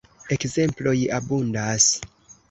[0.35, 1.85] Ekzemploj abundas.